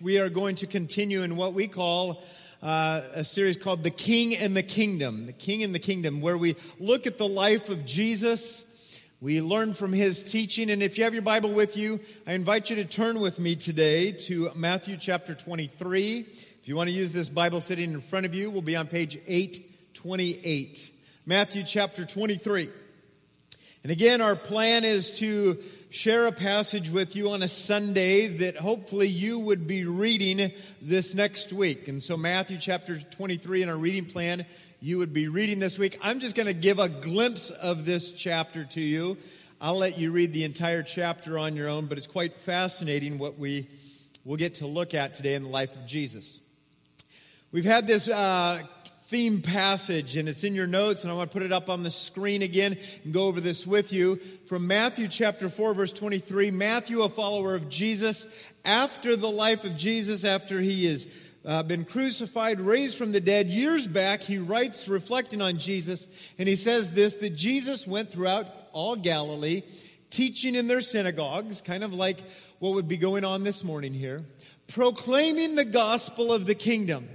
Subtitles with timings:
[0.00, 2.22] we are going to continue in what we call
[2.62, 5.26] uh, a series called The King and the Kingdom.
[5.26, 8.64] The King and the Kingdom, where we look at the life of Jesus.
[9.20, 10.70] We learn from his teaching.
[10.70, 13.56] And if you have your Bible with you, I invite you to turn with me
[13.56, 16.18] today to Matthew chapter 23.
[16.20, 18.86] If you want to use this Bible sitting in front of you, we'll be on
[18.86, 20.92] page 828.
[21.26, 22.68] Matthew chapter 23.
[23.82, 25.58] And again, our plan is to
[25.90, 31.14] share a passage with you on a Sunday that hopefully you would be reading this
[31.14, 31.88] next week.
[31.88, 34.44] And so, Matthew chapter 23 in our reading plan,
[34.80, 35.98] you would be reading this week.
[36.02, 39.16] I'm just going to give a glimpse of this chapter to you.
[39.60, 43.38] I'll let you read the entire chapter on your own, but it's quite fascinating what
[43.38, 43.66] we
[44.24, 46.40] will get to look at today in the life of Jesus.
[47.50, 48.62] We've had this uh,
[49.08, 51.82] theme passage, and it's in your notes, and I want to put it up on
[51.82, 54.16] the screen again and go over this with you.
[54.44, 58.26] From Matthew chapter 4, verse 23, Matthew, a follower of Jesus,
[58.66, 61.06] after the life of Jesus, after he has
[61.46, 66.06] uh, been crucified, raised from the dead, years back, he writes, reflecting on Jesus,
[66.38, 69.62] and he says this that Jesus went throughout all Galilee,
[70.10, 72.20] teaching in their synagogues, kind of like
[72.58, 74.26] what would be going on this morning here,
[74.66, 77.08] proclaiming the gospel of the kingdom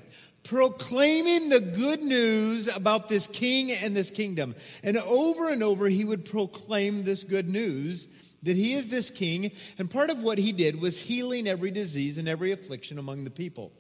[0.44, 4.55] proclaiming the good news about this king and this kingdom.
[4.83, 8.08] And over and over, he would proclaim this good news
[8.44, 9.52] that he is this king.
[9.77, 13.31] And part of what he did was healing every disease and every affliction among the
[13.31, 13.71] people.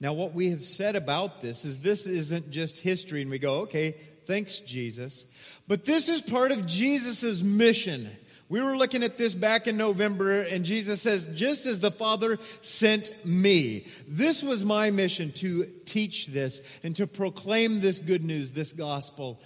[0.00, 3.60] Now, what we have said about this is this isn't just history, and we go,
[3.62, 3.90] okay,
[4.24, 5.26] thanks, Jesus.
[5.68, 8.08] But this is part of Jesus' mission.
[8.50, 12.36] We were looking at this back in November, and Jesus says, Just as the Father
[12.60, 18.52] sent me, this was my mission to teach this and to proclaim this good news,
[18.52, 19.40] this gospel,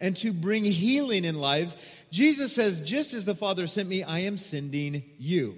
[0.00, 1.76] and to bring healing in lives.
[2.10, 5.54] Jesus says, Just as the Father sent me, I am sending you.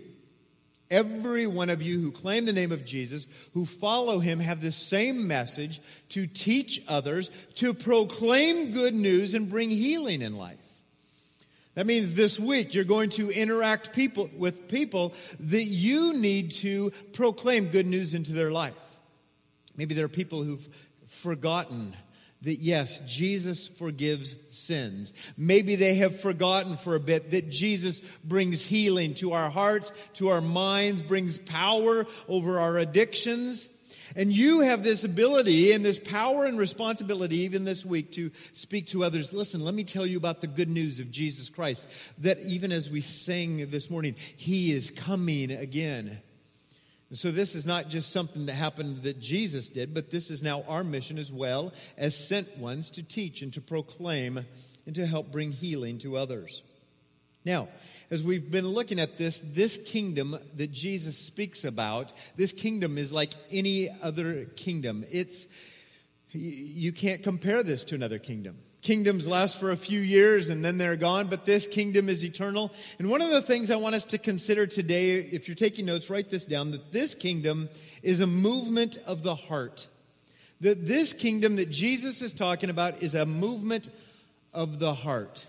[0.91, 4.71] Every one of you who claim the name of Jesus, who follow him, have the
[4.71, 10.66] same message to teach others, to proclaim good news and bring healing in life.
[11.77, 16.91] That means this week you're going to interact people with people that you need to
[17.13, 18.97] proclaim good news into their life.
[19.77, 20.67] Maybe there are people who've
[21.07, 21.95] forgotten
[22.43, 25.13] that yes, Jesus forgives sins.
[25.37, 30.29] Maybe they have forgotten for a bit that Jesus brings healing to our hearts, to
[30.29, 33.69] our minds, brings power over our addictions.
[34.17, 38.87] And you have this ability and this power and responsibility, even this week, to speak
[38.89, 39.35] to others.
[39.35, 41.87] Listen, let me tell you about the good news of Jesus Christ.
[42.23, 46.19] That even as we sing this morning, He is coming again.
[47.11, 50.43] And so this is not just something that happened that Jesus did, but this is
[50.43, 54.45] now our mission as well as sent ones to teach and to proclaim
[54.87, 56.63] and to help bring healing to others.
[57.45, 57.69] Now,
[58.11, 63.13] as we've been looking at this, this kingdom that Jesus speaks about, this kingdom is
[63.13, 65.05] like any other kingdom.
[65.11, 65.47] It's,
[66.33, 68.59] you can't compare this to another kingdom.
[68.83, 72.73] Kingdoms last for a few years and then they're gone, but this kingdom is eternal.
[73.01, 76.09] And one of the things I want us to consider today, if you're taking notes,
[76.09, 77.69] write this down, that this kingdom
[78.05, 79.89] is a movement of the heart.
[80.61, 83.91] That this kingdom that Jesus is talking about is a movement
[84.55, 85.47] of the heart.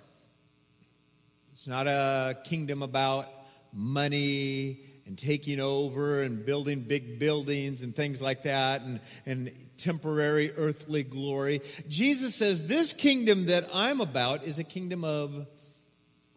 [1.58, 3.28] It's not a kingdom about
[3.74, 10.52] money and taking over and building big buildings and things like that and, and temporary
[10.56, 11.62] earthly glory.
[11.88, 15.48] Jesus says, This kingdom that I'm about is a kingdom of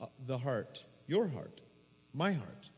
[0.00, 1.60] uh, the heart, your heart,
[2.14, 2.70] my heart.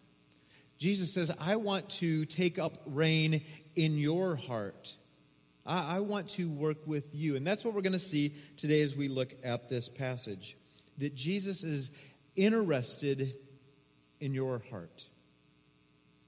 [0.78, 3.42] Jesus says, I want to take up reign
[3.76, 4.96] in your heart.
[5.64, 7.36] I, I want to work with you.
[7.36, 10.56] And that's what we're going to see today as we look at this passage.
[10.98, 11.90] That Jesus is
[12.36, 13.34] interested
[14.20, 15.08] in your heart.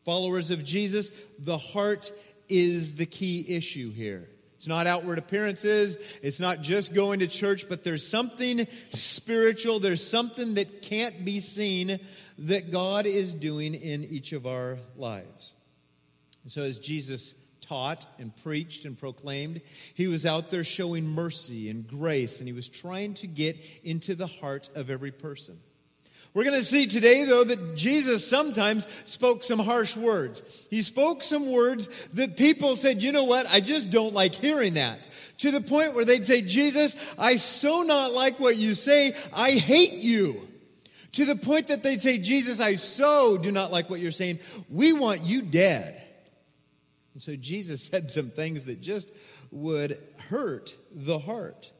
[0.05, 2.13] Followers of Jesus, the heart
[2.49, 4.29] is the key issue here.
[4.55, 5.97] It's not outward appearances.
[6.23, 9.81] It's not just going to church, but there's something spiritual.
[9.81, 11.99] There's something that can't be seen
[12.39, 15.55] that God is doing in each of our lives.
[16.43, 17.35] And so, as Jesus
[17.67, 19.61] taught and preached and proclaimed.
[19.95, 24.15] He was out there showing mercy and grace, and he was trying to get into
[24.15, 25.59] the heart of every person.
[26.35, 30.67] We're going to see today, though, that Jesus sometimes spoke some harsh words.
[30.69, 34.75] He spoke some words that people said, you know what, I just don't like hearing
[34.75, 35.07] that.
[35.39, 39.53] To the point where they'd say, Jesus, I so not like what you say, I
[39.53, 40.41] hate you.
[41.13, 44.41] To the point that they'd say, Jesus, I so do not like what you're saying,
[44.69, 46.03] we want you dead.
[47.13, 49.09] And so Jesus said some things that just
[49.53, 49.97] would
[50.29, 51.71] hurt the heart.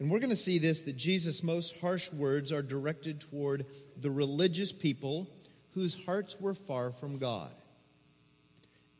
[0.00, 3.66] And we're going to see this that Jesus' most harsh words are directed toward
[4.00, 5.28] the religious people
[5.74, 7.52] whose hearts were far from God.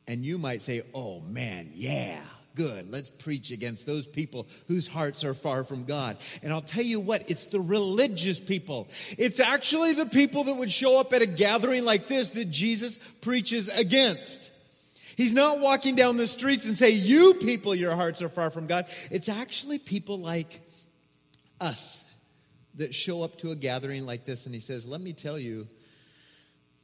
[0.06, 2.20] And you might say, oh man, yeah,
[2.54, 2.90] good.
[2.90, 6.18] Let's preach against those people whose hearts are far from God.
[6.42, 8.88] And I'll tell you what, it's the religious people.
[9.16, 12.98] It's actually the people that would show up at a gathering like this that Jesus
[13.22, 14.50] preaches against.
[15.16, 18.66] He's not walking down the streets and say, you people, your hearts are far from
[18.66, 18.86] God.
[19.10, 20.60] It's actually people like
[21.60, 22.04] us
[22.76, 25.68] that show up to a gathering like this and he says, let me tell you,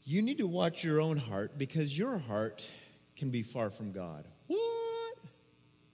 [0.04, 2.70] you need to watch your own heart because your heart
[3.16, 4.24] can be far from God.
[4.46, 5.16] What?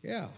[0.03, 0.29] Yeah.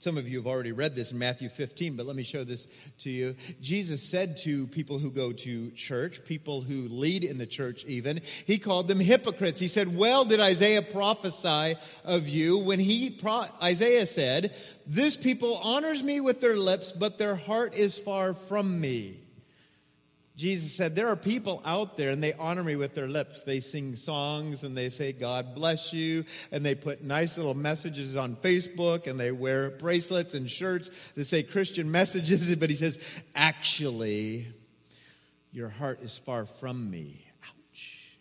[0.00, 2.68] Some of you have already read this in Matthew 15, but let me show this
[3.00, 3.34] to you.
[3.60, 8.20] Jesus said to people who go to church, people who lead in the church even,
[8.46, 9.58] he called them hypocrites.
[9.58, 11.74] He said, Well, did Isaiah prophesy
[12.04, 14.54] of you when he, pro- Isaiah said,
[14.86, 19.20] This people honors me with their lips, but their heart is far from me.
[20.38, 23.42] Jesus said, There are people out there and they honor me with their lips.
[23.42, 26.24] They sing songs and they say, God bless you.
[26.52, 31.24] And they put nice little messages on Facebook and they wear bracelets and shirts that
[31.24, 32.54] say Christian messages.
[32.58, 33.00] But he says,
[33.34, 34.46] Actually,
[35.50, 37.26] your heart is far from me.
[37.48, 38.16] Ouch.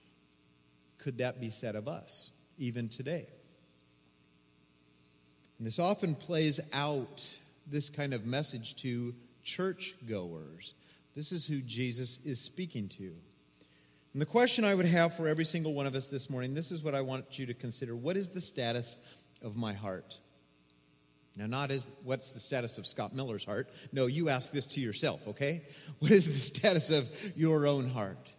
[0.98, 3.28] Could that be said of us, even today?
[5.60, 7.38] And this often plays out
[7.68, 10.74] this kind of message to church goers
[11.18, 13.12] this is who Jesus is speaking to.
[14.14, 16.72] And the question I would have for every single one of us this morning this
[16.72, 17.96] is what I want you to consider.
[17.96, 19.00] What is the status
[19.42, 20.20] of my heart?
[21.36, 23.72] Now, not as what's the status of Scott Miller's heart.
[23.92, 25.64] No, you ask this to yourself, okay?
[26.00, 28.32] What is the status of your own heart?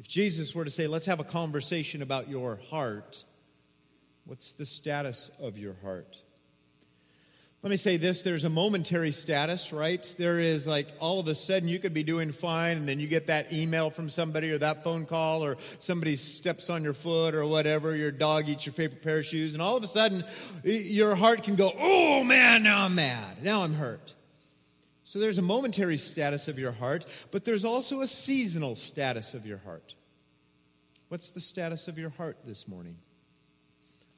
[0.00, 3.24] If Jesus were to say, let's have a conversation about your heart,
[4.24, 6.22] what's the status of your heart?
[7.62, 10.02] Let me say this there's a momentary status, right?
[10.18, 13.06] There is like all of a sudden you could be doing fine, and then you
[13.06, 17.36] get that email from somebody or that phone call, or somebody steps on your foot
[17.36, 20.24] or whatever, your dog eats your favorite pair of shoes, and all of a sudden
[20.64, 24.16] your heart can go, oh man, now I'm mad, now I'm hurt.
[25.04, 29.46] So there's a momentary status of your heart, but there's also a seasonal status of
[29.46, 29.94] your heart.
[31.10, 32.96] What's the status of your heart this morning?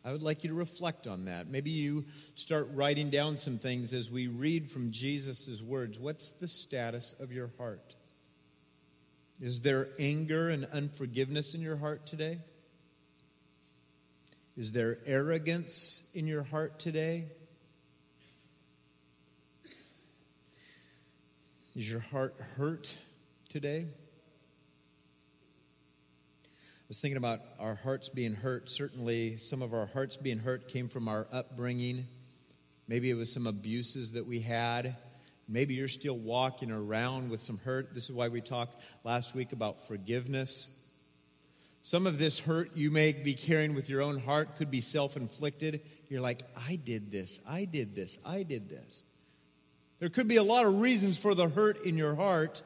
[0.04, 1.48] I would like you to reflect on that.
[1.48, 2.04] Maybe you
[2.34, 5.98] start writing down some things as we read from Jesus' words.
[5.98, 7.94] What's the status of your heart?
[9.40, 12.38] Is there anger and unforgiveness in your heart today?
[14.56, 17.24] Is there arrogance in your heart today?
[21.74, 22.96] Is your heart hurt
[23.48, 23.86] today?
[26.94, 28.70] Was thinking about our hearts being hurt.
[28.70, 32.06] Certainly, some of our hearts being hurt came from our upbringing.
[32.86, 34.94] Maybe it was some abuses that we had.
[35.48, 37.94] Maybe you're still walking around with some hurt.
[37.94, 40.70] This is why we talked last week about forgiveness.
[41.82, 45.16] Some of this hurt you may be carrying with your own heart could be self
[45.16, 45.80] inflicted.
[46.08, 49.02] You're like, I did this, I did this, I did this.
[49.98, 52.62] There could be a lot of reasons for the hurt in your heart.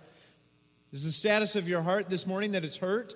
[0.93, 3.15] Is the status of your heart this morning that it's hurt?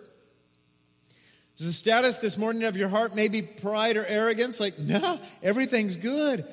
[1.58, 4.58] Is the status this morning of your heart maybe pride or arrogance?
[4.58, 6.44] Like, no, everything's good.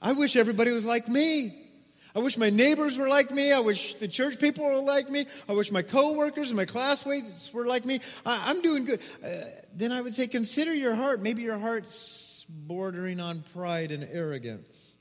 [0.00, 1.66] I wish everybody was like me.
[2.14, 3.52] I wish my neighbors were like me.
[3.52, 5.26] I wish the church people were like me.
[5.48, 8.00] I wish my coworkers and my classmates were like me.
[8.24, 9.00] I, am doing good.
[9.22, 9.28] Uh,
[9.74, 11.20] then I would say, consider your heart.
[11.20, 14.96] Maybe your heart's bordering on pride and arrogance.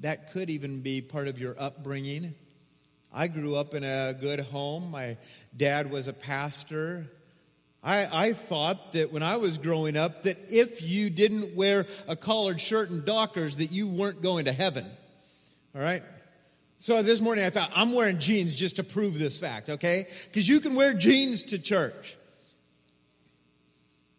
[0.00, 2.34] That could even be part of your upbringing.
[3.12, 4.90] I grew up in a good home.
[4.90, 5.16] My
[5.56, 7.10] dad was a pastor.
[7.82, 12.14] I, I thought that when I was growing up that if you didn't wear a
[12.14, 14.86] collared shirt and dockers that you weren't going to heaven.
[15.74, 16.02] All right?
[16.76, 20.06] So this morning I thought I'm wearing jeans just to prove this fact, okay?
[20.26, 22.16] Because you can wear jeans to church.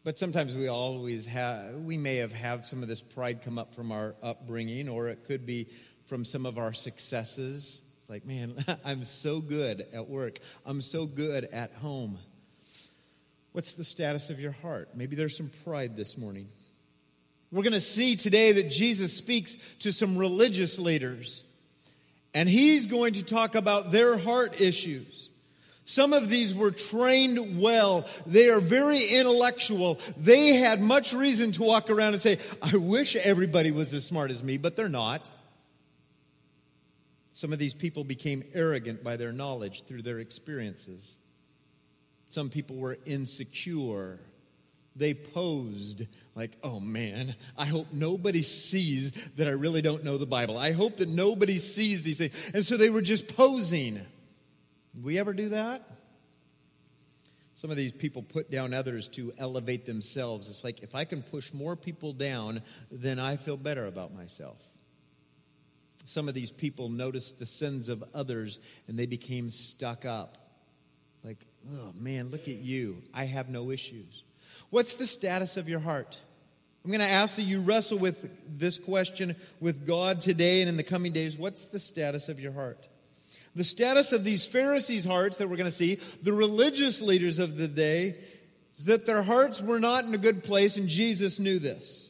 [0.03, 3.71] But sometimes we always have, we may have had some of this pride come up
[3.71, 5.67] from our upbringing, or it could be
[6.05, 7.81] from some of our successes.
[7.99, 10.39] It's like, man, I'm so good at work.
[10.65, 12.17] I'm so good at home.
[13.51, 14.89] What's the status of your heart?
[14.95, 16.47] Maybe there's some pride this morning.
[17.51, 21.43] We're going to see today that Jesus speaks to some religious leaders,
[22.33, 25.29] and he's going to talk about their heart issues.
[25.83, 28.07] Some of these were trained well.
[28.25, 29.99] They are very intellectual.
[30.15, 34.31] They had much reason to walk around and say, I wish everybody was as smart
[34.31, 35.29] as me, but they're not.
[37.33, 41.17] Some of these people became arrogant by their knowledge through their experiences.
[42.31, 44.17] Some people were insecure.
[44.95, 50.25] They posed like, oh man, I hope nobody sees that I really don't know the
[50.25, 50.57] Bible.
[50.57, 52.51] I hope that nobody sees these things.
[52.53, 53.99] And so they were just posing.
[54.99, 55.85] we ever do that?
[57.55, 60.49] Some of these people put down others to elevate themselves.
[60.49, 64.65] It's like if I can push more people down, then I feel better about myself.
[66.05, 68.57] Some of these people noticed the sins of others
[68.87, 70.37] and they became stuck up.
[71.23, 73.01] Like, oh man, look at you.
[73.13, 74.23] I have no issues.
[74.69, 76.19] What's the status of your heart?
[76.83, 80.77] I'm going to ask that you wrestle with this question with God today and in
[80.77, 81.37] the coming days.
[81.37, 82.87] What's the status of your heart?
[83.55, 87.57] The status of these Pharisees' hearts that we're going to see, the religious leaders of
[87.57, 88.15] the day,
[88.75, 92.09] is that their hearts were not in a good place, and Jesus knew this.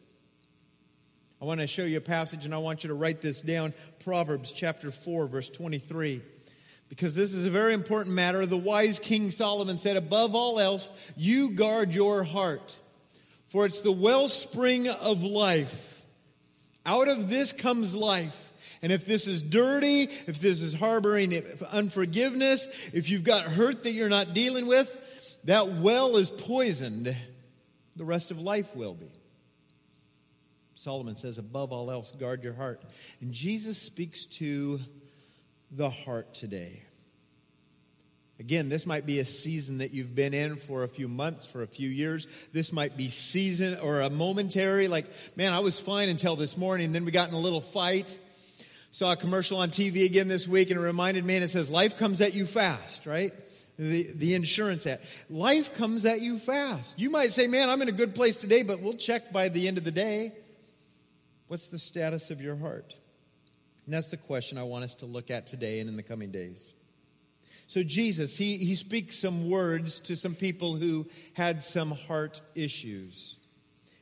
[1.41, 3.73] I want to show you a passage, and I want you to write this down
[4.03, 6.21] Proverbs chapter 4, verse 23.
[6.91, 8.45] Because this is a very important matter.
[8.45, 12.77] The wise King Solomon said, Above all else, you guard your heart,
[13.47, 16.05] for it's the wellspring of life.
[16.85, 18.51] Out of this comes life.
[18.81, 23.93] And if this is dirty, if this is harboring unforgiveness, if you've got hurt that
[23.93, 27.15] you're not dealing with, that well is poisoned.
[27.95, 29.13] The rest of life will be.
[30.73, 32.83] Solomon says, above all else, guard your heart.
[33.21, 34.81] And Jesus speaks to
[35.71, 36.83] the heart today.
[38.39, 41.61] Again, this might be a season that you've been in for a few months, for
[41.61, 42.25] a few years.
[42.51, 46.91] This might be season or a momentary, like, man, I was fine until this morning,
[46.91, 48.17] then we got in a little fight.
[48.89, 51.69] Saw a commercial on TV again this week and it reminded me, and it says,
[51.69, 53.31] Life comes at you fast, right?
[53.77, 55.01] The, the insurance at.
[55.29, 56.97] Life comes at you fast.
[56.99, 59.67] You might say, Man, I'm in a good place today, but we'll check by the
[59.67, 60.33] end of the day.
[61.47, 62.95] What's the status of your heart?
[63.85, 66.31] And that's the question I want us to look at today and in the coming
[66.31, 66.73] days.
[67.67, 73.37] So, Jesus, he, he speaks some words to some people who had some heart issues.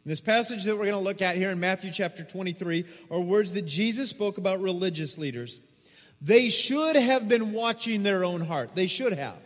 [0.05, 3.53] This passage that we're going to look at here in Matthew chapter 23 are words
[3.53, 5.59] that Jesus spoke about religious leaders.
[6.21, 8.75] They should have been watching their own heart.
[8.75, 9.39] They should have,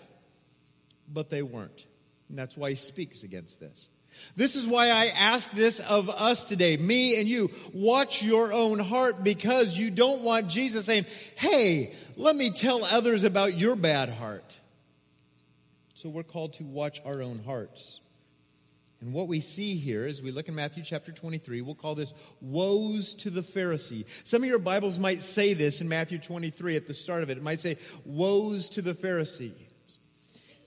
[1.12, 1.86] but they weren't.
[2.30, 3.90] And that's why he speaks against this.
[4.36, 7.50] This is why I ask this of us today, me and you.
[7.74, 11.06] Watch your own heart because you don't want Jesus saying,
[11.36, 14.60] Hey, let me tell others about your bad heart.
[15.94, 18.02] So we're called to watch our own hearts.
[19.04, 22.14] And what we see here as we look in Matthew chapter 23, we'll call this
[22.40, 24.06] woes to the Pharisee.
[24.26, 27.38] Some of your Bibles might say this in Matthew 23 at the start of it.
[27.38, 29.52] It might say, woes to the Pharisee.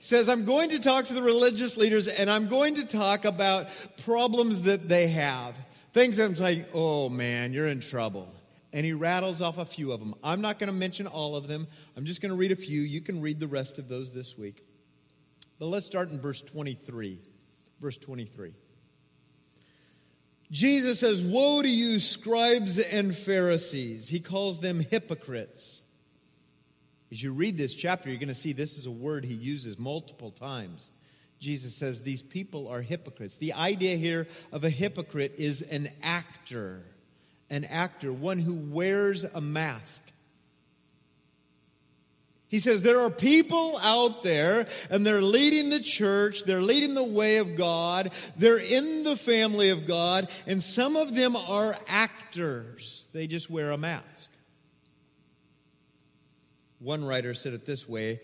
[0.07, 3.69] Says, I'm going to talk to the religious leaders and I'm going to talk about
[4.05, 5.57] problems that they have.
[5.93, 8.33] Things that I'm like, oh man, you're in trouble.
[8.73, 10.15] And he rattles off a few of them.
[10.23, 11.67] I'm not going to mention all of them.
[11.97, 12.83] I'm just going to read a few.
[12.83, 14.63] You can read the rest of those this week.
[15.59, 17.19] But let's start in verse 23
[17.81, 18.53] verse 23.
[20.51, 24.09] Jesus says, Woe to you, scribes and Pharisees.
[24.09, 25.83] He calls them hypocrites.
[27.11, 29.79] As you read this chapter, you're going to see this is a word he uses
[29.79, 30.91] multiple times.
[31.39, 33.37] Jesus says, These people are hypocrites.
[33.37, 36.83] The idea here of a hypocrite is an actor,
[37.51, 40.03] an actor, one who wears a mask.
[42.49, 47.03] He says there are people out there and they're leading the church, they're leading the
[47.03, 53.09] way of God, they're in the family of God, and some of them are actors.
[53.13, 54.31] They just wear a mask.
[56.87, 58.21] One writer said it this way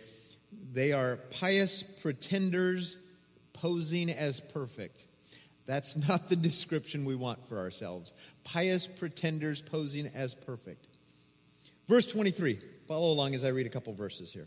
[0.72, 2.96] they are pious pretenders
[3.52, 5.08] posing as perfect.
[5.66, 8.14] That's not the description we want for ourselves.
[8.44, 10.86] Pious pretenders posing as perfect.
[11.88, 12.60] Verse 23.
[12.86, 14.46] Follow along as I read a couple verses here.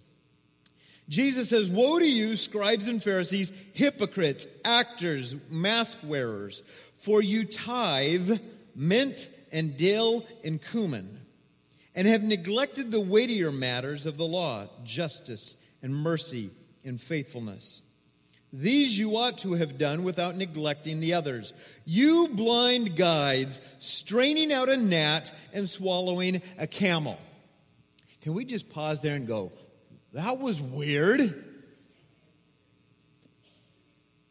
[1.10, 6.64] Jesus says, Woe to you, scribes and Pharisees, hypocrites, actors, mask wearers,
[7.02, 8.40] for you tithe
[8.76, 11.20] mint and dill and cumin,
[11.96, 16.50] and have neglected the weightier matters of the law, justice and mercy
[16.84, 17.82] and faithfulness.
[18.52, 21.54] These you ought to have done without neglecting the others.
[21.86, 27.18] You blind guides, straining out a gnat and swallowing a camel.
[28.22, 29.52] Can we just pause there and go,
[30.14, 31.45] that was weird?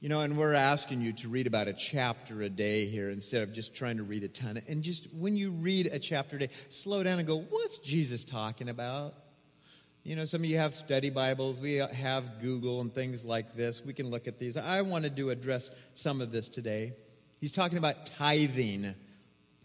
[0.04, 3.42] You know, and we're asking you to read about a chapter a day here instead
[3.42, 4.60] of just trying to read a ton.
[4.68, 8.22] And just when you read a chapter a day, slow down and go, what's Jesus
[8.26, 9.14] talking about?
[10.02, 11.58] You know, some of you have study Bibles.
[11.58, 13.82] We have Google and things like this.
[13.82, 14.58] We can look at these.
[14.58, 16.92] I wanted to address some of this today.
[17.40, 18.94] He's talking about tithing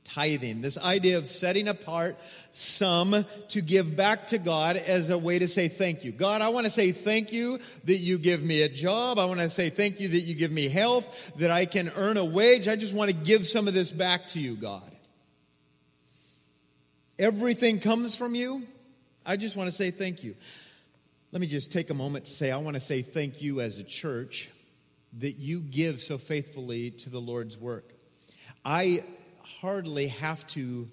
[0.03, 2.18] tithing, this idea of setting apart
[2.53, 6.12] some to give back to God as a way to say thank you.
[6.12, 9.20] God, I want to say thank you that you give me a job.
[9.20, 12.18] I want to say thank you that you give me health, that I can earn
[12.18, 12.68] a wage.
[12.68, 14.89] I just want to give some of this back to you, God.
[17.18, 18.65] Everything comes from you.
[19.25, 20.36] I just want to say thank you.
[21.32, 23.77] Let me just take a moment to say, I want to say thank you as
[23.77, 24.50] a church
[25.20, 27.94] that you give so faithfully to the Lord's work.
[28.65, 29.03] I
[29.62, 30.88] hardly have to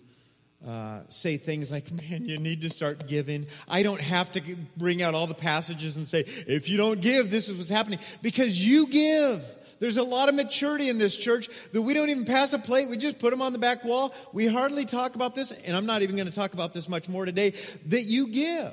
[0.66, 3.46] uh, say things like, man, you need to start giving.
[3.68, 4.42] I don't have to
[4.76, 7.98] bring out all the passages and say, if you don't give, this is what's happening.
[8.22, 9.44] Because you give.
[9.78, 12.88] There's a lot of maturity in this church that we don't even pass a plate.
[12.88, 14.14] We just put them on the back wall.
[14.32, 17.08] We hardly talk about this, and I'm not even going to talk about this much
[17.08, 17.50] more today,
[17.86, 18.72] that you give.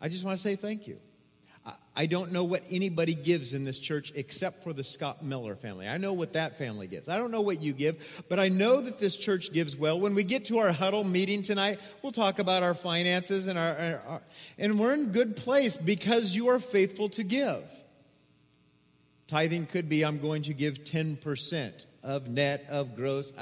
[0.00, 0.96] I just want to say thank you.
[1.96, 5.88] I don't know what anybody gives in this church except for the Scott Miller family.
[5.88, 7.08] I know what that family gives.
[7.08, 9.98] I don't know what you give, but I know that this church gives well.
[9.98, 13.76] When we get to our huddle meeting tonight, we'll talk about our finances and our,
[13.76, 14.22] our, our
[14.58, 17.68] and we're in good place because you are faithful to give.
[19.26, 23.32] Tithing could be I'm going to give 10% of net, of gross,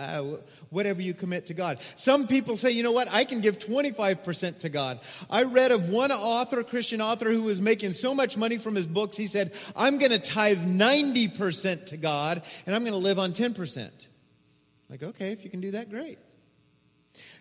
[0.71, 1.81] whatever you commit to God.
[1.97, 5.01] Some people say, you know what, I can give 25% to God.
[5.29, 8.87] I read of one author, Christian author, who was making so much money from his
[8.87, 13.19] books, he said, I'm going to tithe 90% to God, and I'm going to live
[13.19, 13.91] on 10%.
[14.89, 16.19] Like, okay, if you can do that, great.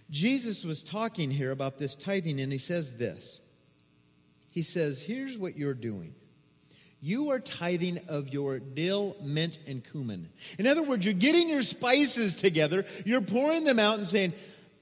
[0.09, 3.39] Jesus was talking here about this tithing, and he says this.
[4.49, 6.13] He says, Here's what you're doing
[7.03, 10.29] you are tithing of your dill, mint, and cumin.
[10.57, 14.31] In other words, you're getting your spices together, you're pouring them out and saying,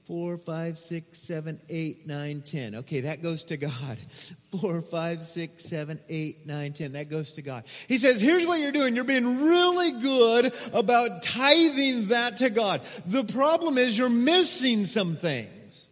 [0.04, 2.74] Four, five, six, seven, eight, nine, ten.
[2.74, 3.70] Okay, that goes to God.
[4.50, 6.92] Four, five, six, seven, eight, nine, ten.
[6.92, 7.62] That goes to God.
[7.86, 8.96] He says, here's what you're doing.
[8.96, 12.82] You're being really good about tithing that to God.
[13.06, 15.88] The problem is you're missing some things.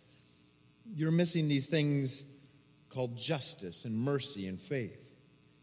[0.93, 2.25] You're missing these things
[2.89, 5.00] called justice and mercy and faith.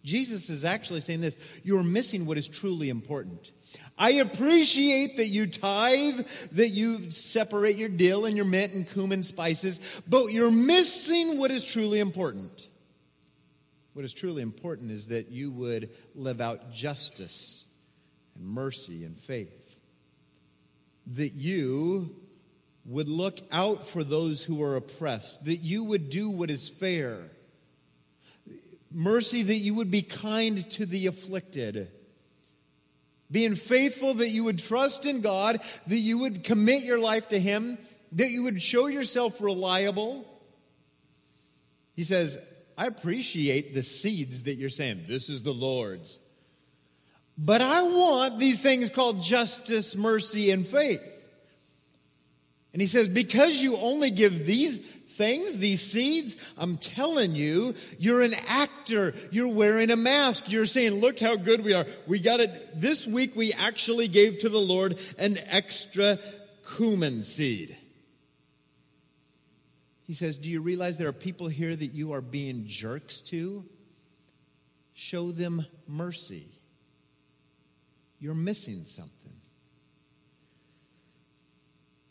[0.08, 3.52] Jesus is actually saying this you're missing what is truly important.
[3.98, 9.22] I appreciate that you tithe, that you separate your dill and your mint and cumin
[9.22, 12.70] spices, but you're missing what is truly important.
[13.94, 17.66] What is truly important is that you would live out justice
[18.36, 19.82] and mercy and faith.
[21.08, 22.16] That you
[22.86, 27.32] would look out for those who are oppressed, that you would do what is fair
[28.92, 31.92] Mercy that you would be kind to the afflicted.
[33.30, 37.40] Being faithful that you would trust in God, that you would commit your life to
[37.40, 37.78] Him,
[38.14, 40.26] that you would show yourself reliable.
[41.96, 42.44] He says,
[42.78, 45.04] I appreciate the seeds that you're saying.
[45.08, 46.20] This is the Lord's.
[47.38, 51.14] But I want these things called justice, mercy, and faith.
[52.74, 54.80] And he says, because you only give these
[55.18, 59.14] things, these seeds, I'm telling you, you're an actor.
[59.32, 60.50] You're wearing a mask.
[60.50, 61.86] You're saying, look how good we are.
[62.06, 62.80] We got it.
[62.80, 66.20] This week we actually gave to the Lord an extra
[66.78, 67.76] cumin seed.
[70.08, 73.66] He says, Do you realize there are people here that you are being jerks to?
[74.94, 76.48] Show them mercy.
[78.20, 79.14] You're missing something.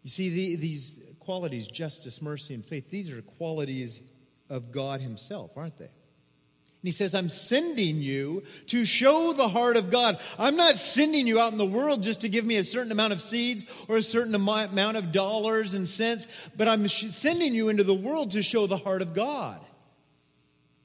[0.03, 4.01] You see, the, these qualities, justice, mercy, and faith, these are qualities
[4.49, 5.85] of God Himself, aren't they?
[5.85, 10.19] And He says, I'm sending you to show the heart of God.
[10.39, 13.13] I'm not sending you out in the world just to give me a certain amount
[13.13, 17.83] of seeds or a certain amount of dollars and cents, but I'm sending you into
[17.83, 19.61] the world to show the heart of God,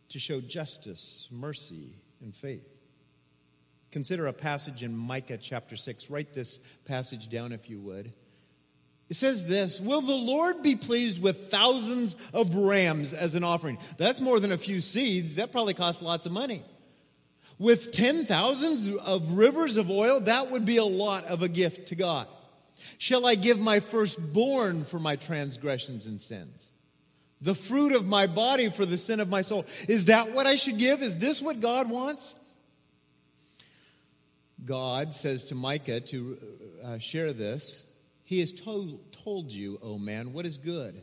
[0.10, 2.67] to show justice, mercy, and faith.
[3.91, 6.10] Consider a passage in Micah chapter 6.
[6.10, 8.12] Write this passage down if you would.
[9.12, 13.78] It says this Will the Lord be pleased with thousands of rams as an offering?
[13.97, 15.36] That's more than a few seeds.
[15.36, 16.63] That probably costs lots of money.
[17.60, 21.89] With ten thousands of rivers of oil, that would be a lot of a gift
[21.89, 22.26] to God.
[22.97, 26.69] Shall I give my firstborn for my transgressions and sins?
[27.41, 29.65] The fruit of my body for the sin of my soul.
[29.89, 31.02] Is that what I should give?
[31.02, 32.34] Is this what God wants?
[34.63, 36.38] God says to Micah to
[36.82, 37.84] uh, share this
[38.31, 41.01] he has told, told you, O oh man, what is good.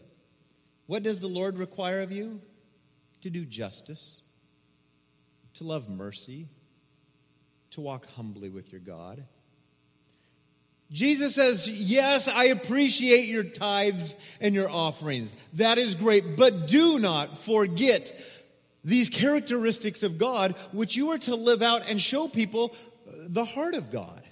[0.87, 2.41] What does the Lord require of you?
[3.21, 4.23] To do justice,
[5.53, 6.49] to love mercy,
[7.73, 9.27] to walk humbly with your God.
[10.91, 15.35] Jesus says, Yes, I appreciate your tithes and your offerings.
[15.53, 16.35] That is great.
[16.35, 18.11] But do not forget
[18.83, 23.75] these characteristics of God, which you are to live out and show people the heart
[23.75, 24.23] of God.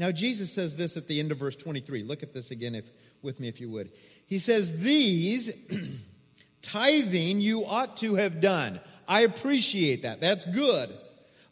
[0.00, 2.04] Now, Jesus says this at the end of verse 23.
[2.04, 3.90] Look at this again if, with me, if you would.
[4.24, 5.52] He says, These
[6.62, 8.80] tithing you ought to have done.
[9.06, 10.22] I appreciate that.
[10.22, 10.88] That's good.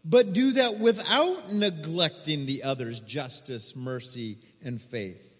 [0.02, 5.38] But do that without neglecting the others' justice, mercy, and faith.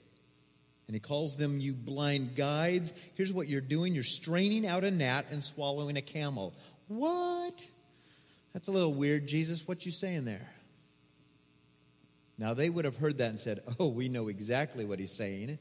[0.87, 2.93] And he calls them, you blind guides.
[3.15, 6.53] Here's what you're doing you're straining out a gnat and swallowing a camel.
[6.89, 7.67] What?
[8.53, 9.67] That's a little weird, Jesus.
[9.67, 10.51] What you saying there?
[12.39, 15.59] Now they would have heard that and said, Oh, we know exactly what he's saying.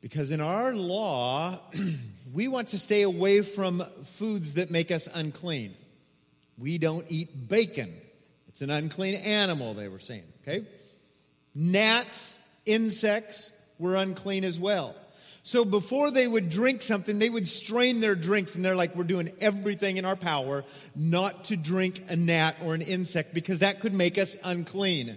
[0.00, 1.58] Because in our law,
[2.32, 5.74] we want to stay away from foods that make us unclean.
[6.56, 7.92] We don't eat bacon.
[8.48, 10.24] It's an unclean animal, they were saying.
[10.42, 10.64] Okay?
[11.54, 14.94] Gnats, insects were unclean as well.
[15.42, 19.04] So before they would drink something, they would strain their drinks, and they're like, We're
[19.04, 23.80] doing everything in our power not to drink a gnat or an insect because that
[23.80, 25.16] could make us unclean.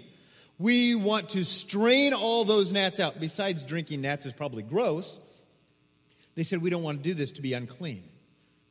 [0.62, 3.20] We want to strain all those gnats out.
[3.20, 5.20] Besides, drinking gnats is probably gross.
[6.36, 8.04] They said, We don't want to do this to be unclean.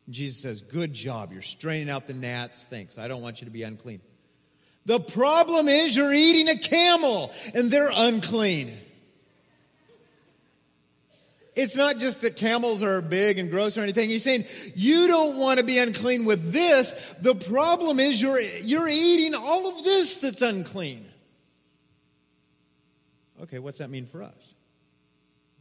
[0.06, 1.32] And Jesus says, Good job.
[1.32, 2.64] You're straining out the gnats.
[2.64, 2.96] Thanks.
[2.96, 4.00] I don't want you to be unclean.
[4.86, 8.78] The problem is you're eating a camel and they're unclean.
[11.56, 14.08] It's not just that camels are big and gross or anything.
[14.08, 14.44] He's saying
[14.76, 16.92] you don't want to be unclean with this.
[17.20, 21.09] The problem is you're, you're eating all of this that's unclean.
[23.42, 24.54] Okay, what's that mean for us?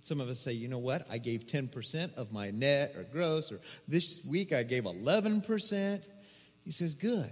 [0.02, 1.06] Some of us say, you know what?
[1.10, 6.04] I gave 10% of my net or gross, or this week I gave 11%.
[6.64, 7.32] He says, good.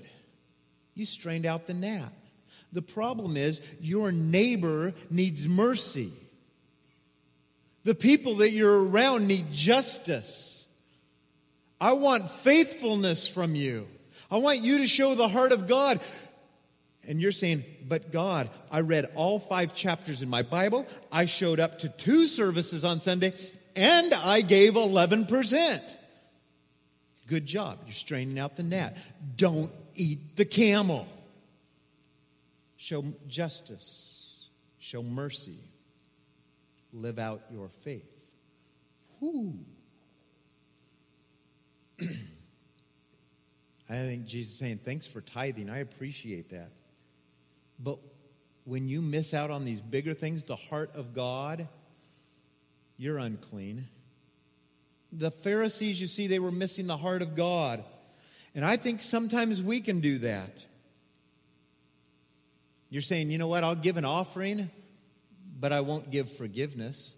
[0.93, 2.13] You strained out the gnat.
[2.73, 6.11] The problem is your neighbor needs mercy.
[7.83, 10.67] The people that you're around need justice.
[11.79, 13.87] I want faithfulness from you.
[14.29, 16.01] I want you to show the heart of God.
[17.07, 20.85] And you're saying, but God, I read all five chapters in my Bible.
[21.11, 23.33] I showed up to two services on Sunday
[23.75, 25.97] and I gave 11%.
[27.27, 27.79] Good job.
[27.85, 28.97] You're straining out the gnat.
[29.37, 31.07] Don't eat the camel.
[32.75, 34.47] Show justice.
[34.79, 35.59] Show mercy.
[36.93, 38.03] Live out your faith.
[39.19, 39.53] Whoo.
[43.89, 45.69] I think Jesus is saying, Thanks for tithing.
[45.69, 46.71] I appreciate that.
[47.79, 47.99] But
[48.65, 51.67] when you miss out on these bigger things, the heart of God,
[52.97, 53.85] you're unclean.
[55.11, 57.83] The Pharisees, you see, they were missing the heart of God.
[58.53, 60.51] And I think sometimes we can do that.
[62.89, 64.69] You're saying, you know what, I'll give an offering,
[65.59, 67.15] but I won't give forgiveness.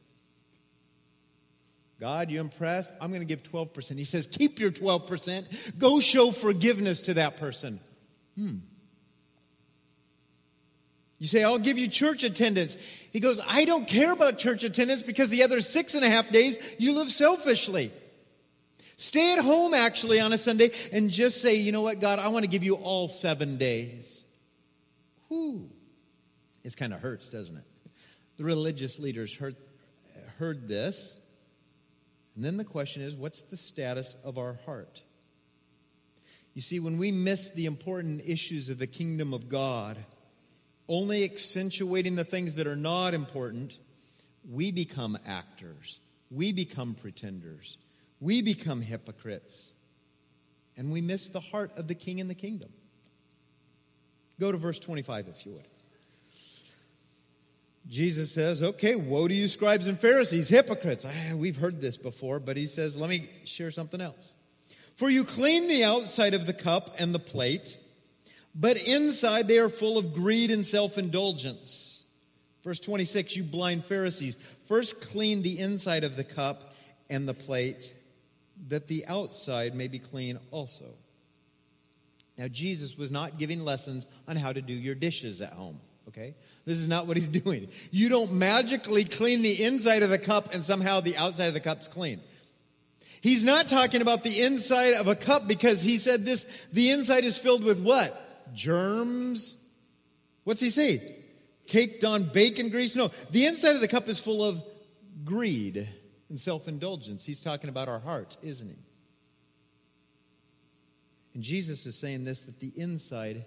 [2.00, 2.92] God, you impress?
[3.02, 3.98] I'm going to give 12%.
[3.98, 5.78] He says, keep your 12%.
[5.78, 7.80] Go show forgiveness to that person.
[8.36, 8.58] Hmm.
[11.20, 12.78] You say, I'll give you church attendance.
[13.12, 16.30] He goes, I don't care about church attendance because the other six and a half
[16.30, 17.92] days you live selfishly.
[18.96, 22.30] Stay at home actually on a Sunday and just say, you know what, God, I
[22.30, 24.24] want to give you all seven days.
[25.28, 25.70] Whew.
[26.64, 27.64] It kind of hurts, doesn't it?
[28.38, 29.58] The religious leaders heard,
[30.38, 31.18] heard this.
[32.36, 35.02] And then the question is, what's the status of our heart?
[36.54, 39.98] You see, when we miss the important issues of the kingdom of God,
[40.90, 43.78] only accentuating the things that are not important,
[44.50, 46.00] we become actors.
[46.32, 47.78] We become pretenders.
[48.20, 49.72] We become hypocrites.
[50.76, 52.72] And we miss the heart of the king and the kingdom.
[54.40, 55.68] Go to verse 25 if you would.
[57.88, 61.06] Jesus says, Okay, woe to you, scribes and Pharisees, hypocrites.
[61.08, 64.36] Ah, we've heard this before, but he says, Let me share something else.
[64.96, 67.78] For you clean the outside of the cup and the plate
[68.56, 72.06] but inside they are full of greed and self indulgence.
[72.64, 76.76] Verse 26 You blind Pharisees, first clean the inside of the cup
[77.10, 77.94] and the plate,
[78.68, 80.86] that the outside may be clean also.
[82.38, 86.36] Now, Jesus was not giving lessons on how to do your dishes at home, okay?
[86.64, 87.68] This is not what he's doing.
[87.92, 91.60] You don't magically clean the inside of the cup and somehow the outside of the
[91.60, 92.22] cup's clean.
[93.22, 97.26] He's not talking about the inside of a cup because he said this the inside
[97.26, 98.29] is filled with what?
[98.54, 99.56] Germs.
[100.44, 101.16] What's he say?
[101.68, 102.96] Caked on bacon grease?
[102.96, 104.64] No, the inside of the cup is full of
[105.24, 105.88] greed
[106.30, 107.26] and self indulgence.
[107.26, 108.78] He's talking about our hearts, isn't he?
[111.34, 113.46] And Jesus is saying this that the inside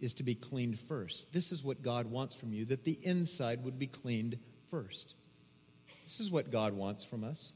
[0.00, 1.32] is to be cleaned first.
[1.32, 4.38] This is what God wants from you, that the inside would be cleaned
[4.70, 5.14] first.
[6.04, 7.52] This is what God wants from us.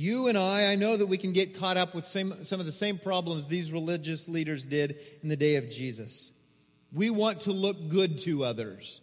[0.00, 2.66] You and I, I know that we can get caught up with same, some of
[2.66, 6.30] the same problems these religious leaders did in the day of Jesus.
[6.92, 9.00] We want to look good to others.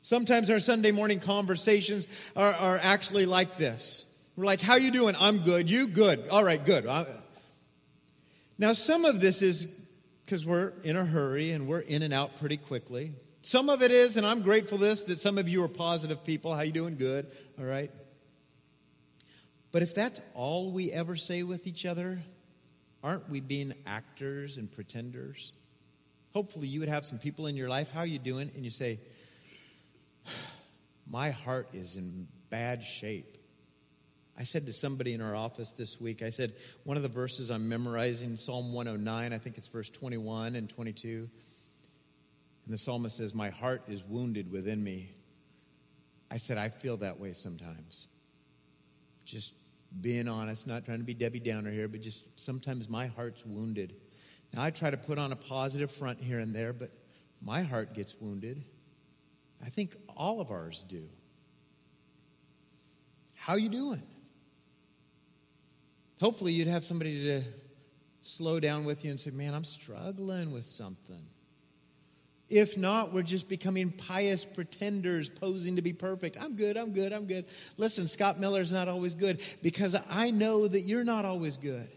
[0.00, 4.06] Sometimes our Sunday morning conversations are, are actually like this.
[4.36, 5.16] We're like, how you doing?
[5.20, 5.68] I'm good.
[5.68, 6.28] You good.
[6.30, 6.86] All right, good.
[8.56, 9.68] Now, some of this is
[10.24, 13.12] because we're in a hurry and we're in and out pretty quickly.
[13.42, 16.54] Some of it is, and I'm grateful this, that some of you are positive people.
[16.54, 16.96] How you doing?
[16.96, 17.26] Good.
[17.58, 17.90] All right.
[19.74, 22.22] But if that's all we ever say with each other,
[23.02, 25.50] aren't we being actors and pretenders?
[26.32, 27.90] Hopefully, you would have some people in your life.
[27.90, 28.52] How are you doing?
[28.54, 29.00] And you say,
[31.10, 33.36] My heart is in bad shape.
[34.38, 36.52] I said to somebody in our office this week, I said,
[36.84, 41.28] one of the verses I'm memorizing, Psalm 109, I think it's verse 21 and 22.
[42.64, 45.10] And the psalmist says, My heart is wounded within me.
[46.30, 48.06] I said, I feel that way sometimes.
[49.24, 49.52] Just
[50.00, 53.94] being honest, not trying to be Debbie Downer here, but just sometimes my heart's wounded.
[54.52, 56.90] Now, I try to put on a positive front here and there, but
[57.40, 58.64] my heart gets wounded.
[59.64, 61.08] I think all of ours do.
[63.34, 64.02] How you doing?
[66.20, 67.42] Hopefully you'd have somebody to
[68.22, 71.26] slow down with you and say, "Man, I'm struggling with something."
[72.54, 76.36] If not, we're just becoming pious pretenders posing to be perfect.
[76.40, 77.46] I'm good, I'm good, I'm good.
[77.78, 81.88] Listen, Scott Miller's not always good because I know that you're not always good.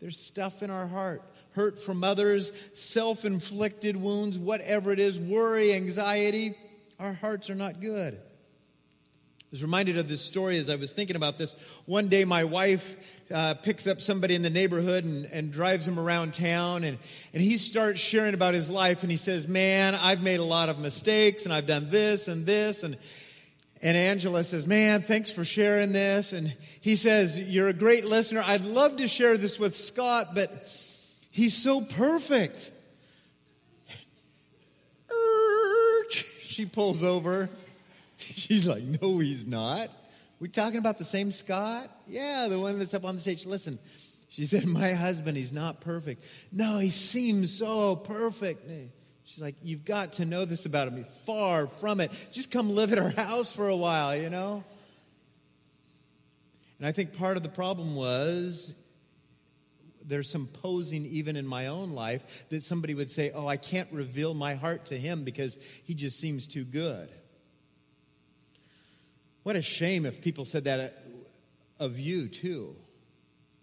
[0.00, 5.74] There's stuff in our heart hurt from others, self inflicted wounds, whatever it is, worry,
[5.74, 6.56] anxiety.
[6.98, 8.20] Our hearts are not good.
[9.48, 11.54] I was reminded of this story as I was thinking about this.
[11.86, 15.98] One day, my wife uh, picks up somebody in the neighborhood and, and drives him
[15.98, 16.98] around town, and,
[17.32, 19.00] and he starts sharing about his life.
[19.02, 22.44] And he says, Man, I've made a lot of mistakes, and I've done this and
[22.44, 22.82] this.
[22.82, 22.98] And
[23.80, 26.34] and Angela says, Man, thanks for sharing this.
[26.34, 28.42] And he says, You're a great listener.
[28.44, 30.50] I'd love to share this with Scott, but
[31.30, 32.70] he's so perfect.
[36.42, 37.48] She pulls over.
[38.34, 39.90] She's like, No, he's not.
[40.40, 41.90] We're talking about the same Scott?
[42.06, 43.44] Yeah, the one that's up on the stage.
[43.46, 43.78] Listen,
[44.28, 46.24] she said, My husband, he's not perfect.
[46.52, 48.68] No, he seems so perfect.
[49.24, 51.04] She's like, You've got to know this about me.
[51.24, 52.28] Far from it.
[52.32, 54.64] Just come live at our house for a while, you know?
[56.78, 58.74] And I think part of the problem was
[60.04, 63.88] there's some posing even in my own life that somebody would say, Oh, I can't
[63.92, 67.08] reveal my heart to him because he just seems too good.
[69.48, 70.78] What a shame if people said that
[71.80, 72.76] uh, of you, too.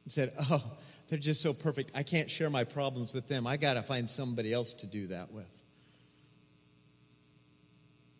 [0.04, 0.64] And said, Oh,
[1.08, 1.92] they're just so perfect.
[1.94, 3.46] I can't share my problems with them.
[3.46, 5.46] I got to find somebody else to do that with.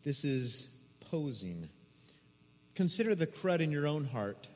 [0.04, 0.70] This is
[1.10, 1.68] posing.
[2.76, 4.48] Consider the crud in your own heart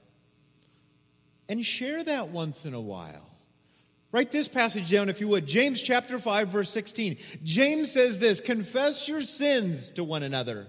[1.49, 3.27] and share that once in a while.
[4.11, 5.47] Write this passage down if you would.
[5.47, 7.17] James chapter 5 verse 16.
[7.43, 10.67] James says this, confess your sins to one another.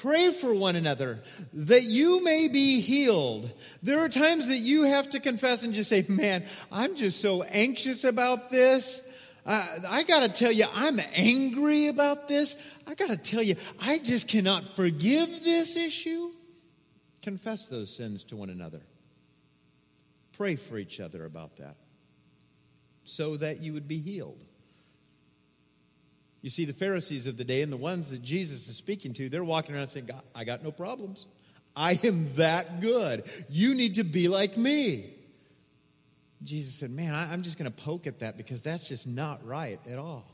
[0.00, 1.20] Pray for one another
[1.52, 3.50] that you may be healed.
[3.82, 7.42] There are times that you have to confess and just say, man, I'm just so
[7.42, 9.02] anxious about this.
[9.44, 12.56] Uh, I got to tell you, I'm angry about this.
[12.86, 16.30] I got to tell you, I just cannot forgive this issue.
[17.20, 18.80] Confess those sins to one another.
[20.32, 21.76] Pray for each other about that
[23.04, 24.42] so that you would be healed.
[26.42, 29.28] You see, the Pharisees of the day and the ones that Jesus is speaking to,
[29.28, 31.26] they're walking around saying, I got no problems.
[31.74, 33.24] I am that good.
[33.48, 35.14] You need to be like me.
[36.42, 39.46] Jesus said, Man, I, am just going to poke at that because that's just not
[39.46, 40.26] right at all.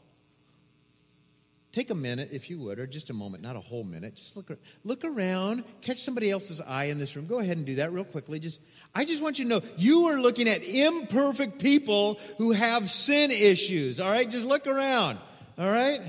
[1.70, 4.14] Take a minute, if you would, or just a moment, not a whole minute.
[4.14, 4.50] Just look,
[4.84, 7.26] look around, catch somebody else's eye in this room.
[7.26, 8.40] Go ahead and do that real quickly.
[8.40, 8.62] Just,
[8.94, 13.30] I just want you to know you are looking at imperfect people who have sin
[13.30, 14.00] issues.
[14.00, 15.18] All right, just look around.
[15.58, 16.00] All right,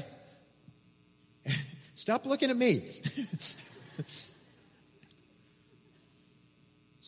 [1.96, 2.84] stop looking at me.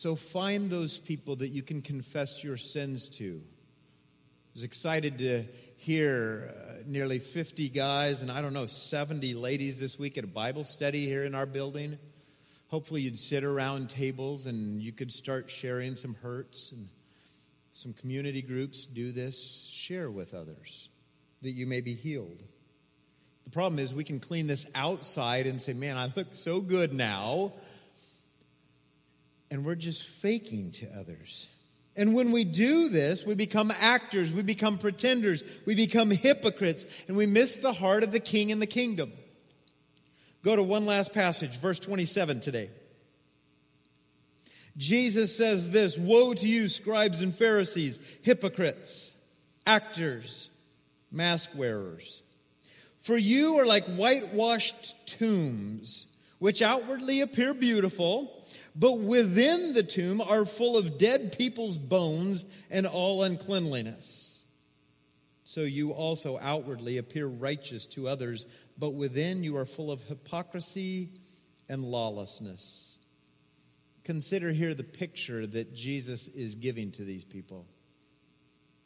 [0.02, 3.40] So find those people that you can confess your sins to.
[3.40, 5.44] I was excited to
[5.76, 10.26] hear uh, nearly 50 guys and I don't know, 70 ladies this week at a
[10.26, 12.00] Bible study here in our building.
[12.66, 16.88] Hopefully, you'd sit around tables and you could start sharing some hurts and
[17.70, 19.70] some community groups do this.
[19.72, 20.88] Share with others
[21.42, 22.42] that you may be healed.
[23.44, 26.92] The problem is, we can clean this outside and say, Man, I look so good
[26.92, 27.52] now
[29.52, 31.46] and we're just faking to others.
[31.94, 37.18] And when we do this, we become actors, we become pretenders, we become hypocrites, and
[37.18, 39.12] we miss the heart of the king and the kingdom.
[40.42, 42.70] Go to one last passage, verse 27 today.
[44.78, 49.14] Jesus says this Woe to you, scribes and Pharisees, hypocrites,
[49.66, 50.48] actors,
[51.12, 52.22] mask wearers.
[52.98, 56.06] For you are like whitewashed tombs,
[56.38, 58.42] which outwardly appear beautiful
[58.74, 64.42] but within the tomb are full of dead people's bones and all uncleanliness.
[65.44, 68.46] So you also outwardly appear righteous to others,
[68.78, 71.10] but within you are full of hypocrisy
[71.68, 72.98] and lawlessness.
[74.04, 77.66] Consider here the picture that Jesus is giving to these people.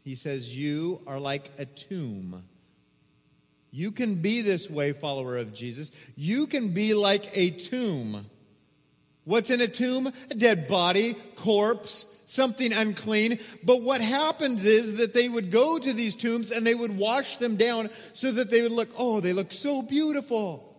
[0.07, 2.45] He says, You are like a tomb.
[3.73, 5.90] You can be this way, follower of Jesus.
[6.14, 8.25] You can be like a tomb.
[9.25, 10.07] What's in a tomb?
[10.07, 13.40] A dead body, corpse, something unclean.
[13.64, 17.38] But what happens is that they would go to these tombs and they would wash
[17.38, 20.79] them down so that they would look, oh, they look so beautiful.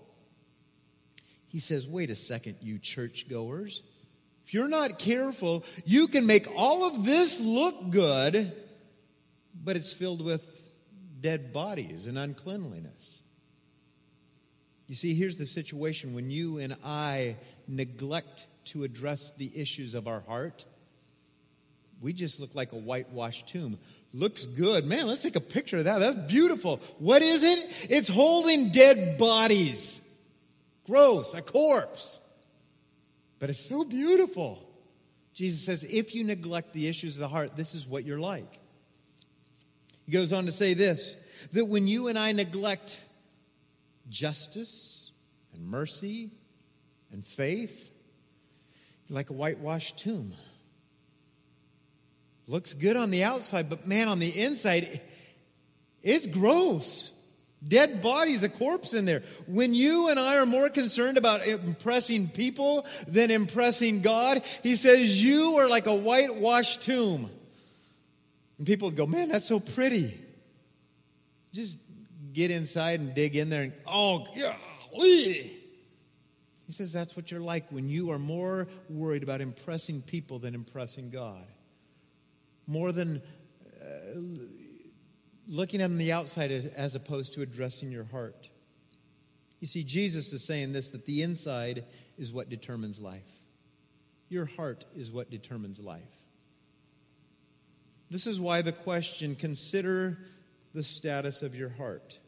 [1.47, 3.83] He says, wait a second, you churchgoers.
[4.45, 8.53] If you're not careful, you can make all of this look good,
[9.63, 10.63] but it's filled with
[11.19, 13.21] dead bodies and uncleanliness.
[14.87, 17.35] You see, here's the situation when you and I
[17.67, 20.65] neglect to address the issues of our heart,
[22.01, 23.79] we just look like a whitewashed tomb.
[24.13, 24.85] Looks good.
[24.85, 25.99] Man, let's take a picture of that.
[25.99, 26.77] That's beautiful.
[26.99, 27.87] What is it?
[27.89, 30.01] It's holding dead bodies.
[30.85, 32.19] Gross, a corpse.
[33.39, 34.63] But it's so beautiful.
[35.33, 38.59] Jesus says, if you neglect the issues of the heart, this is what you're like.
[40.07, 41.17] He goes on to say this
[41.51, 43.03] that when you and I neglect
[44.09, 45.11] justice
[45.53, 46.31] and mercy
[47.11, 47.91] and faith,
[49.09, 50.33] like a whitewashed tomb.
[52.47, 54.87] Looks good on the outside, but man, on the inside,
[56.01, 57.13] it's gross.
[57.63, 59.23] Dead bodies, a corpse in there.
[59.47, 65.21] When you and I are more concerned about impressing people than impressing God, he says,
[65.23, 67.29] You are like a whitewashed tomb.
[68.57, 70.19] And people would go, Man, that's so pretty.
[71.53, 71.77] Just
[72.33, 74.25] get inside and dig in there and, oh,
[74.91, 75.57] golly.
[76.67, 80.53] He says that's what you're like when you are more worried about impressing people than
[80.53, 81.45] impressing God.
[82.67, 83.21] More than
[83.81, 84.19] uh,
[85.47, 88.49] looking on the outside as opposed to addressing your heart.
[89.61, 91.85] You see, Jesus is saying this that the inside
[92.17, 93.31] is what determines life.
[94.29, 96.26] Your heart is what determines life.
[98.09, 100.17] This is why the question consider
[100.73, 102.19] the status of your heart.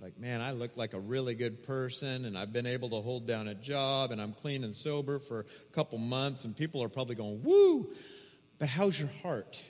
[0.00, 3.26] Like, man, I look like a really good person and I've been able to hold
[3.26, 6.88] down a job and I'm clean and sober for a couple months and people are
[6.88, 7.88] probably going, woo!
[8.58, 9.64] But how's your heart?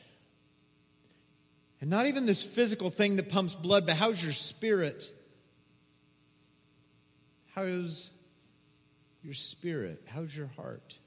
[1.80, 5.12] And not even this physical thing that pumps blood, but how's your spirit?
[7.54, 8.10] How's
[9.22, 10.08] your spirit?
[10.08, 10.98] How's your heart?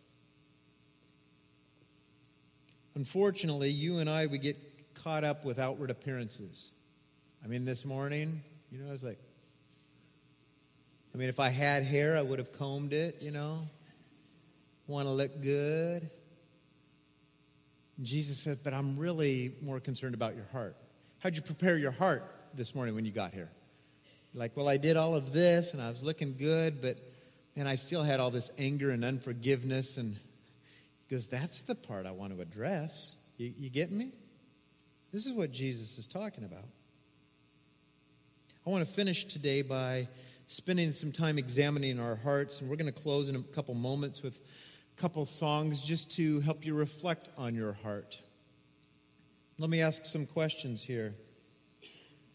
[2.95, 4.57] Unfortunately, you and I, we get
[4.95, 6.71] caught up with outward appearances.
[7.43, 9.19] I mean, this morning, you know, I was like,
[11.13, 13.67] I mean, if I had hair, I would have combed it, you know.
[14.87, 16.09] Want to look good.
[17.97, 20.75] And Jesus said, but I'm really more concerned about your heart.
[21.19, 23.49] How'd you prepare your heart this morning when you got here?
[24.33, 26.97] Like, well, I did all of this and I was looking good, but
[27.55, 30.17] and I still had all this anger and unforgiveness and
[31.07, 33.15] because that's the part I want to address.
[33.37, 34.11] You, you get me?
[35.11, 36.65] This is what Jesus is talking about.
[38.65, 40.07] I want to finish today by
[40.47, 44.21] spending some time examining our hearts, and we're going to close in a couple moments
[44.21, 44.41] with
[44.97, 48.21] a couple songs just to help you reflect on your heart.
[49.57, 51.13] Let me ask some questions here.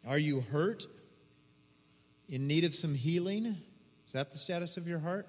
[0.07, 0.87] Are you hurt?
[2.29, 3.57] In need of some healing?
[4.07, 5.27] Is that the status of your heart?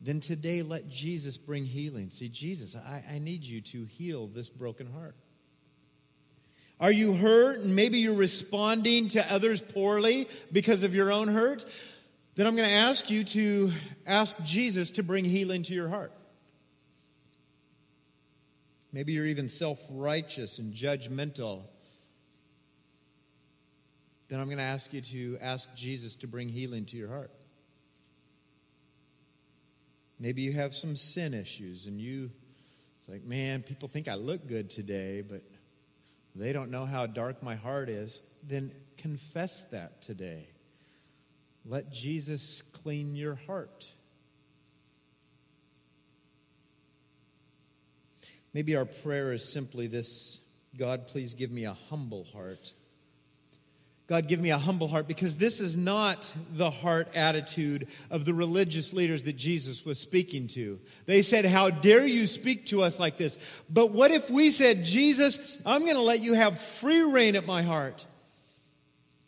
[0.00, 2.10] Then today let Jesus bring healing.
[2.10, 5.16] See, Jesus, I, I need you to heal this broken heart.
[6.78, 11.64] Are you hurt and maybe you're responding to others poorly because of your own hurt?
[12.34, 13.72] Then I'm going to ask you to
[14.06, 16.12] ask Jesus to bring healing to your heart.
[18.92, 21.64] Maybe you're even self righteous and judgmental.
[24.28, 27.30] Then I'm going to ask you to ask Jesus to bring healing to your heart.
[30.18, 32.30] Maybe you have some sin issues and you,
[32.98, 35.42] it's like, man, people think I look good today, but
[36.34, 38.22] they don't know how dark my heart is.
[38.42, 40.48] Then confess that today.
[41.64, 43.92] Let Jesus clean your heart.
[48.54, 50.40] Maybe our prayer is simply this
[50.76, 52.72] God, please give me a humble heart.
[54.06, 58.32] God, give me a humble heart because this is not the heart attitude of the
[58.32, 60.78] religious leaders that Jesus was speaking to.
[61.06, 63.64] They said, How dare you speak to us like this?
[63.68, 67.46] But what if we said, Jesus, I'm going to let you have free reign at
[67.46, 68.06] my heart?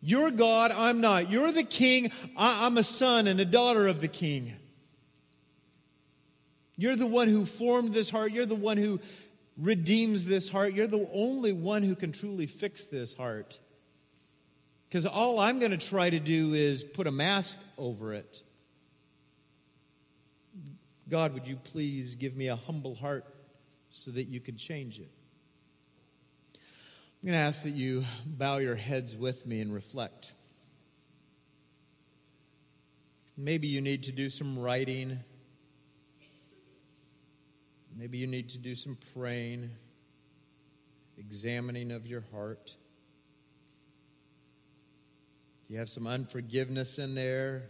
[0.00, 1.28] You're God, I'm not.
[1.28, 4.54] You're the king, I'm a son and a daughter of the king.
[6.76, 8.30] You're the one who formed this heart.
[8.30, 9.00] You're the one who
[9.56, 10.72] redeems this heart.
[10.72, 13.58] You're the only one who can truly fix this heart.
[14.88, 18.42] Because all I'm going to try to do is put a mask over it.
[21.08, 23.24] God, would you please give me a humble heart
[23.90, 25.10] so that you could change it?
[26.54, 30.32] I'm going to ask that you bow your heads with me and reflect.
[33.36, 35.20] Maybe you need to do some writing.
[37.96, 39.70] Maybe you need to do some praying,
[41.18, 42.74] examining of your heart.
[45.68, 47.64] You have some unforgiveness in there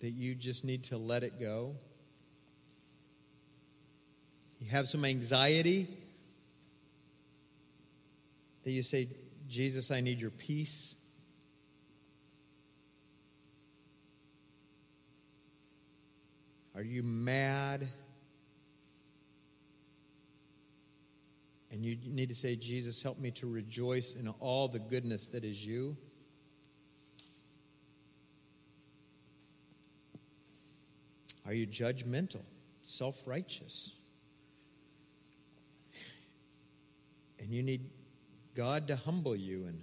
[0.00, 1.76] that you just need to let it go.
[4.58, 5.88] You have some anxiety
[8.64, 9.08] that you say,
[9.48, 10.94] Jesus, I need your peace.
[16.74, 17.88] Are you mad?
[21.70, 25.44] And you need to say, Jesus, help me to rejoice in all the goodness that
[25.44, 25.96] is you.
[31.46, 32.42] Are you judgmental,
[32.80, 33.92] self righteous?
[37.38, 37.90] And you need
[38.54, 39.82] God to humble you and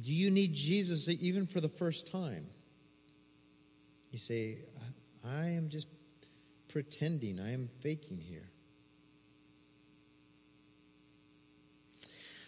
[0.00, 2.46] do you need Jesus even for the first time?
[4.10, 4.58] You say,
[5.26, 5.88] I am just
[6.68, 8.48] pretending, I am faking here.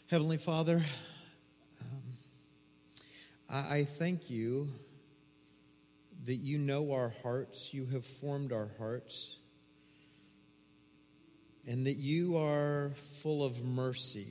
[0.09, 0.82] Heavenly Father,
[3.57, 4.68] I, thank you
[6.24, 9.36] that you know our hearts, you have formed our hearts
[11.64, 12.90] and that you are
[13.22, 14.26] full of mercy.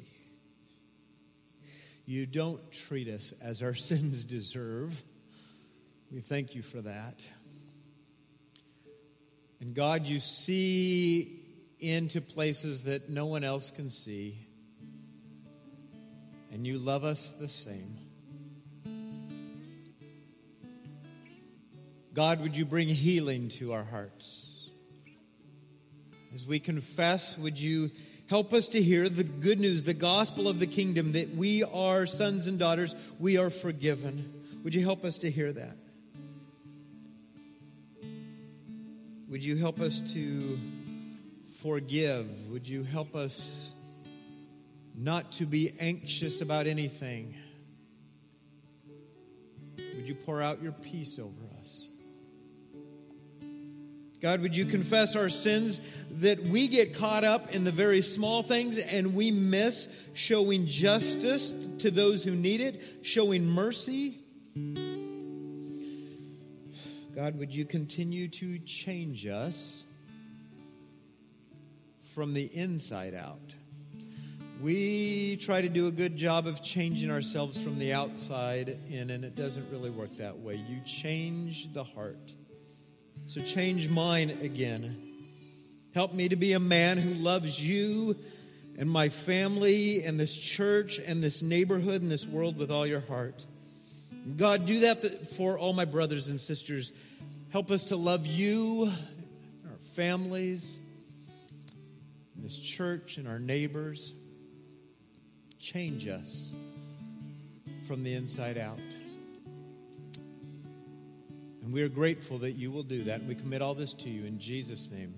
[2.05, 5.01] You don't treat us as our sins deserve.
[6.11, 7.26] We thank you for that.
[9.61, 11.39] And God, you see
[11.80, 14.36] into places that no one else can see,
[16.51, 18.03] and you love us the same.
[22.14, 24.70] God, would you bring healing to our hearts?
[26.34, 27.89] As we confess, would you
[28.30, 32.05] help us to hear the good news, the gospel of the kingdom, that we are
[32.05, 34.32] sons and daughters, we are forgiven?
[34.64, 35.76] Would you help us to hear that?
[39.30, 40.59] Would you help us to
[41.61, 42.51] forgive?
[42.51, 43.74] Would you help us
[44.95, 47.34] not to be anxious about anything?
[49.95, 51.82] Would you pour out your peace over us?
[54.24, 58.41] God, would you confess our sins that we get caught up in the very small
[58.41, 64.17] things and we miss showing justice to those who need it, showing mercy?
[67.13, 69.84] God, would you continue to change us
[71.99, 73.53] from the inside out?
[74.61, 79.26] We try to do a good job of changing ourselves from the outside in, and
[79.26, 80.55] it doesn't really work that way.
[80.55, 82.34] You change the heart.
[83.26, 84.95] So change mine again.
[85.93, 88.15] Help me to be a man who loves you
[88.78, 93.01] and my family and this church and this neighborhood and this world with all your
[93.01, 93.45] heart.
[94.38, 96.91] God, do that for all my brothers and sisters.
[97.51, 98.91] Help us to love you,
[99.69, 100.80] our families,
[102.36, 104.13] this church, and our neighbors.
[105.59, 106.51] Change us
[107.88, 108.80] from the inside out.
[111.64, 113.24] And we are grateful that you will do that.
[113.24, 115.14] We commit all this to you in Jesus' name.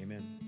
[0.00, 0.41] Amen.